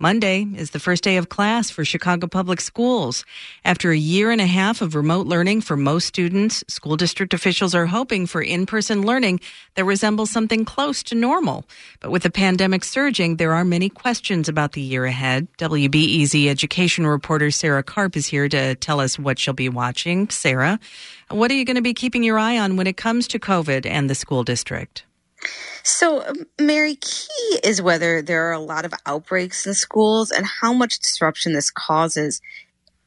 [0.00, 3.24] Monday is the first day of class for Chicago Public Schools.
[3.64, 7.76] After a year and a half of remote learning for most students, school district officials
[7.76, 9.38] are hoping for in person learning
[9.76, 11.64] that resembles something close to normal.
[12.00, 15.46] But with the pandemic surging, there are many questions about the year ahead.
[15.58, 20.28] WBEZ education reporter Sarah Karp is here to tell us what she'll be watching.
[20.28, 20.80] Sarah,
[21.30, 23.86] what are you going to be keeping your eye on when it comes to COVID
[23.86, 25.04] and the school district?
[25.82, 30.46] So, um, Mary, key is whether there are a lot of outbreaks in schools and
[30.46, 32.40] how much disruption this causes.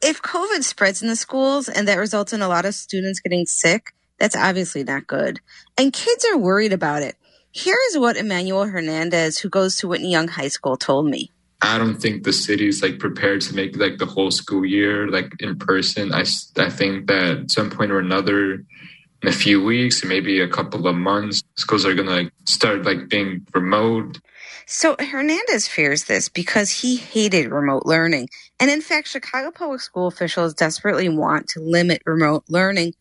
[0.01, 3.45] If COVID spreads in the schools and that results in a lot of students getting
[3.45, 5.39] sick, that's obviously not good.
[5.77, 7.15] And kids are worried about it.
[7.51, 11.31] Here is what Emmanuel Hernandez, who goes to Whitney Young High School, told me.
[11.61, 15.31] I don't think the city's like prepared to make like the whole school year like
[15.39, 16.13] in person.
[16.13, 16.23] I,
[16.57, 18.63] I think that at some point or another,
[19.21, 22.85] in a few weeks or maybe a couple of months, schools are going to start
[22.85, 24.19] like being remote.
[24.65, 28.29] So Hernandez fears this because he hated remote learning.
[28.59, 32.93] And in fact, Chicago public school officials desperately want to limit remote learning.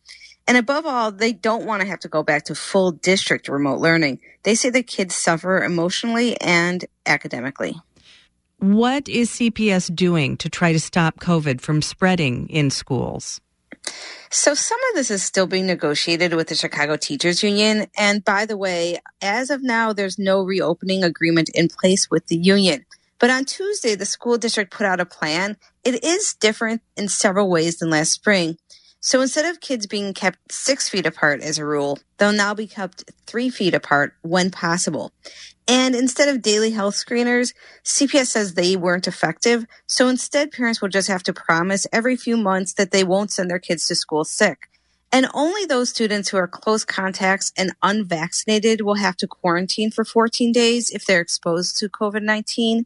[0.47, 3.79] And above all, they don't want to have to go back to full district remote
[3.79, 4.21] learning.
[4.43, 7.75] They say the kids suffer emotionally and academically.
[8.59, 13.41] What is CPS doing to try to stop COVID from spreading in schools?
[14.29, 17.87] So some of this is still being negotiated with the Chicago Teachers Union.
[17.97, 22.35] And by the way, as of now, there's no reopening agreement in place with the
[22.35, 22.85] union.
[23.19, 25.57] But on Tuesday, the school district put out a plan.
[25.83, 28.57] It is different in several ways than last spring.
[28.99, 32.67] So instead of kids being kept six feet apart as a rule, they'll now be
[32.67, 35.11] kept three feet apart when possible.
[35.67, 39.65] And instead of daily health screeners, CPS says they weren't effective.
[39.85, 43.49] So instead, parents will just have to promise every few months that they won't send
[43.49, 44.69] their kids to school sick.
[45.11, 50.03] And only those students who are close contacts and unvaccinated will have to quarantine for
[50.03, 52.85] 14 days if they're exposed to COVID 19.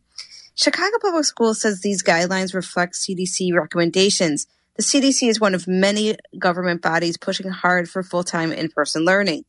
[0.55, 4.47] Chicago Public Schools says these guidelines reflect CDC recommendations.
[4.77, 9.03] The CDC is one of many government bodies pushing hard for full time in person
[9.03, 9.43] learning.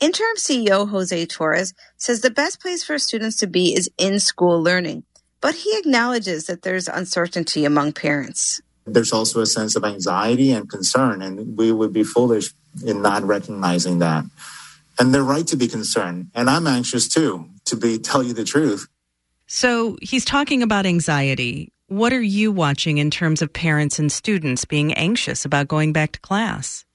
[0.00, 4.60] Interim CEO Jose Torres says the best place for students to be is in school
[4.62, 5.04] learning,
[5.40, 8.60] but he acknowledges that there's uncertainty among parents.
[8.84, 12.52] There's also a sense of anxiety and concern, and we would be foolish
[12.84, 14.24] in not recognizing that.
[14.98, 18.44] And they're right to be concerned, and I'm anxious too, to be tell you the
[18.44, 18.88] truth.
[19.46, 21.71] So he's talking about anxiety.
[21.92, 26.12] What are you watching in terms of parents and students being anxious about going back
[26.12, 26.86] to class?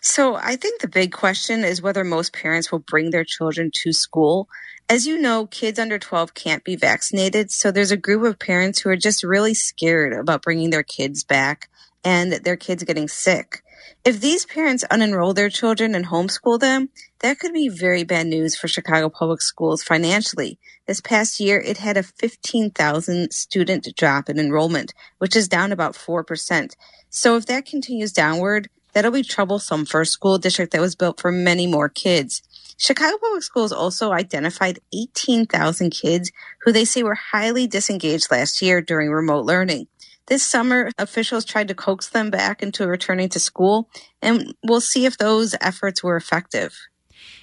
[0.00, 3.92] So I think the big question is whether most parents will bring their children to
[3.92, 4.48] school.
[4.88, 7.50] As you know, kids under 12 can't be vaccinated.
[7.50, 11.24] So there's a group of parents who are just really scared about bringing their kids
[11.24, 11.68] back
[12.04, 13.64] and their kids getting sick.
[14.04, 16.90] If these parents unenroll their children and homeschool them,
[17.20, 20.58] that could be very bad news for Chicago Public Schools financially.
[20.86, 25.94] This past year, it had a 15,000 student drop in enrollment, which is down about
[25.94, 26.74] 4%.
[27.10, 31.20] So if that continues downward, That'll be troublesome for a school district that was built
[31.20, 32.42] for many more kids.
[32.76, 38.80] Chicago Public Schools also identified 18,000 kids who they say were highly disengaged last year
[38.80, 39.88] during remote learning.
[40.28, 43.88] This summer, officials tried to coax them back into returning to school,
[44.20, 46.76] and we'll see if those efforts were effective.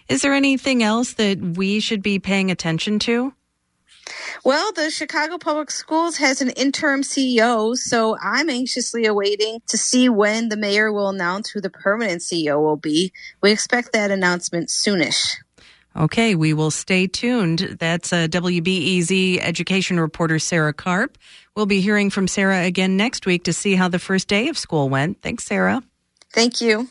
[0.07, 3.33] Is there anything else that we should be paying attention to?
[4.43, 10.07] Well, the Chicago Public Schools has an interim CEO, so I'm anxiously awaiting to see
[10.07, 13.11] when the mayor will announce who the permanent CEO will be.
[13.41, 15.37] We expect that announcement soonish.
[15.97, 17.77] Okay, we will stay tuned.
[17.79, 21.17] That's a uh, WBEZ education reporter Sarah Karp.
[21.55, 24.57] We'll be hearing from Sarah again next week to see how the first day of
[24.57, 25.21] school went.
[25.21, 25.81] Thanks, Sarah.
[26.33, 26.89] Thank you.